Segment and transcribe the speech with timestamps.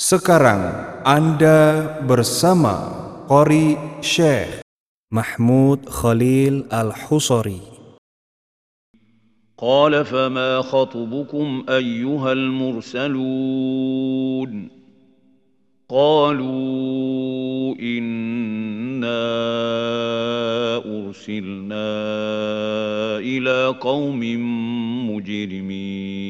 [0.00, 2.88] Sekarang Anda bersama
[3.28, 4.64] Qori Syekh
[5.12, 7.60] محمود خليل الحصري
[9.60, 13.20] قال فما خطبكم أيها المرسلون؟
[15.88, 19.22] قالوا إنا
[20.80, 21.92] أرسلنا
[23.20, 24.20] إلى قوم
[25.10, 26.29] مجرمين.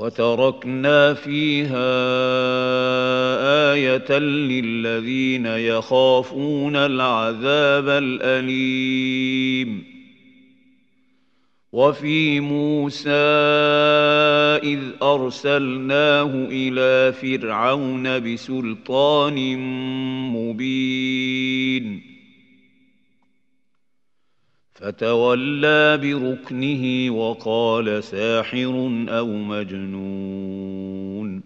[0.00, 1.92] وتركنا فيها
[3.72, 9.84] آية للذين يخافون العذاب الأليم.
[11.72, 13.10] وفي موسى
[14.64, 19.58] إذ أرسلناه إلى فرعون بسلطان
[20.32, 22.09] مبين.
[24.80, 31.42] فتولى بركنه وقال ساحر أو مجنون.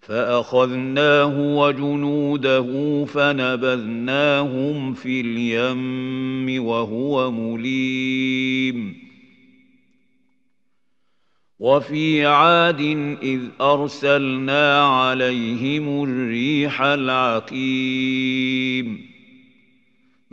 [0.00, 9.04] فأخذناه وجنوده فنبذناهم في اليم وهو مليم.
[11.58, 12.80] وفي عاد
[13.22, 17.54] إذ أرسلنا عليهم الريح العقيم.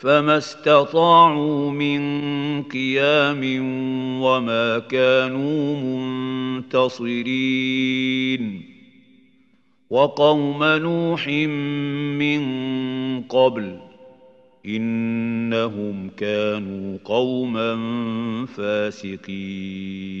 [0.00, 2.00] فما استطاعوا من
[2.62, 3.40] قيام
[4.22, 5.76] وما كانوا
[6.56, 8.62] منتصرين
[9.90, 11.28] وقوم نوح
[12.18, 12.42] من
[13.22, 13.78] قبل
[14.66, 17.76] انهم كانوا قوما
[18.56, 20.20] فاسقين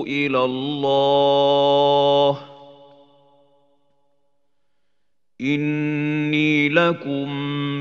[0.05, 2.39] إلى الله.
[5.41, 7.31] إني لكم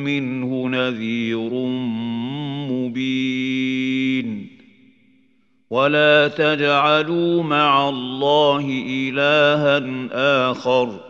[0.04, 1.50] منه نذير
[2.70, 4.48] مبين.
[5.70, 9.82] ولا تجعلوا مع الله إلها
[10.50, 11.00] آخر.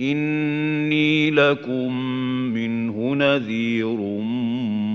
[0.00, 1.96] إني لكم
[2.54, 4.89] منه نذير مبين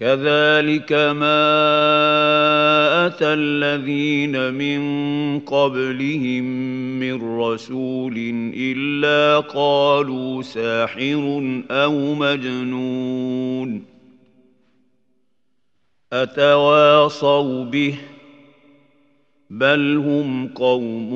[0.00, 1.40] كذلك ما
[3.06, 4.80] أتى الذين من
[5.40, 6.44] قبلهم
[7.00, 8.14] من رسول
[8.56, 13.84] إلا قالوا ساحر أو مجنون
[16.12, 17.94] أتواصوا به
[19.50, 21.10] بل هم قوم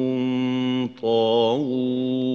[1.03, 2.35] طاغون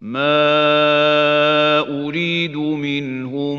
[0.00, 3.58] ما اريد منهم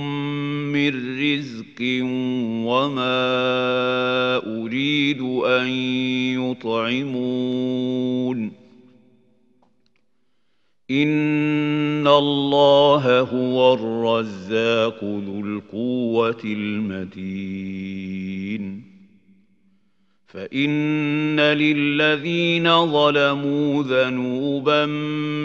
[0.72, 1.82] من رزق
[2.70, 3.26] وما
[4.48, 5.68] اريد ان
[6.40, 8.40] يطعمون
[10.92, 18.49] ان الله هو الرزاق ذو القوه المتين
[20.34, 24.86] فإن للذين ظلموا ذنوبا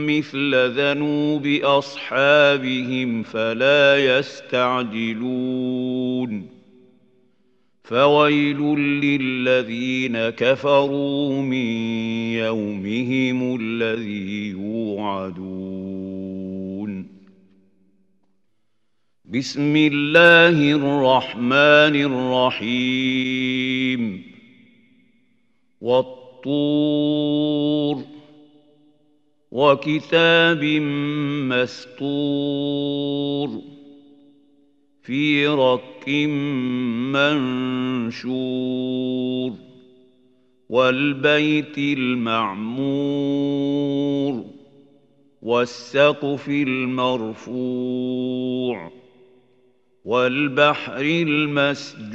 [0.07, 6.47] مثل ذنوب أصحابهم فلا يستعجلون.
[7.85, 11.67] فويل للذين كفروا من
[12.33, 15.45] يومهم الذي يوعدون.
[19.25, 21.95] بسم الله الرحمن
[22.61, 24.34] الرحيم.
[25.85, 27.97] والطور
[29.53, 30.65] وكتاب
[31.53, 33.49] مسطور
[35.03, 36.09] في رق
[38.33, 39.53] منشور
[40.69, 43.25] والبيت المعمور
[45.43, 48.11] والسقف المرفوع
[50.05, 52.15] والبحر المسجور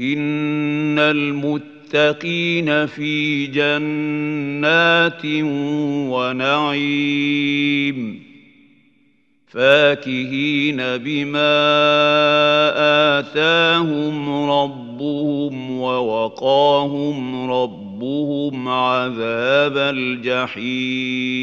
[0.00, 5.24] إن المتقين في جنات
[6.12, 8.22] ونعيم
[9.48, 11.58] فاكهين بما
[13.18, 21.42] آتاهم ربهم ووقاهم ربهم عذاب الجحيم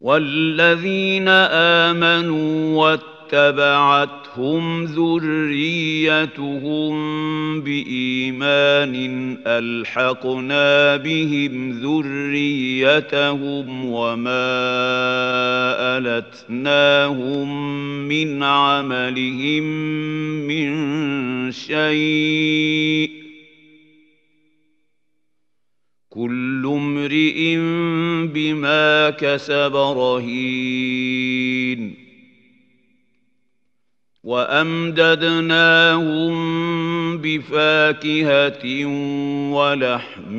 [0.00, 2.76] والذين امنوا
[3.32, 6.40] واتبعتهم ذريتهم
[7.60, 8.94] بايمان
[9.46, 12.84] الحقنا بهم ذريتهم
[13.84, 14.50] وما
[16.50, 17.48] التناهم
[18.08, 19.62] من عملهم
[20.46, 20.72] من
[21.52, 23.19] شيء
[26.10, 27.56] كل امرئ
[28.26, 31.30] بما كسب رهين.
[34.24, 35.20] وأمددناهم
[37.18, 38.86] بفاكهة
[39.52, 40.38] ولحم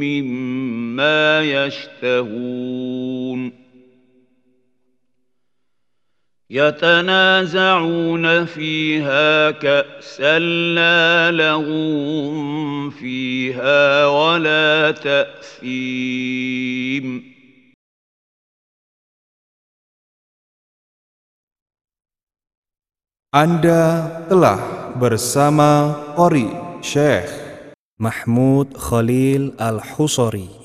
[0.00, 3.61] مما يشتهون.
[6.52, 10.38] يتنازعون فيها كأسا
[10.76, 16.52] لا لغو فيها ولا تأثيم
[23.32, 26.52] Anda telah bersama Qori
[26.84, 27.32] Syekh
[27.96, 30.61] Mahmud Khalil Al-Husari